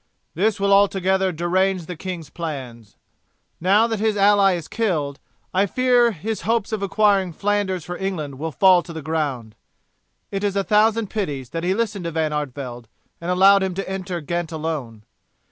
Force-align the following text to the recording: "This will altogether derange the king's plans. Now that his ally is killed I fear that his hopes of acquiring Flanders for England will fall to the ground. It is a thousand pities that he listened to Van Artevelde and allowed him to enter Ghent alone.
"This 0.33 0.59
will 0.59 0.73
altogether 0.73 1.31
derange 1.31 1.85
the 1.85 1.95
king's 1.95 2.31
plans. 2.31 2.97
Now 3.59 3.85
that 3.85 3.99
his 3.99 4.17
ally 4.17 4.53
is 4.53 4.67
killed 4.67 5.19
I 5.53 5.67
fear 5.67 6.05
that 6.09 6.17
his 6.21 6.41
hopes 6.41 6.71
of 6.71 6.81
acquiring 6.81 7.33
Flanders 7.33 7.85
for 7.85 7.95
England 7.95 8.39
will 8.39 8.51
fall 8.51 8.81
to 8.81 8.93
the 8.93 9.03
ground. 9.03 9.53
It 10.31 10.43
is 10.43 10.55
a 10.55 10.63
thousand 10.63 11.11
pities 11.11 11.51
that 11.51 11.63
he 11.63 11.75
listened 11.75 12.05
to 12.05 12.11
Van 12.11 12.33
Artevelde 12.33 12.87
and 13.21 13.29
allowed 13.29 13.61
him 13.61 13.75
to 13.75 13.87
enter 13.87 14.21
Ghent 14.21 14.51
alone. 14.51 15.03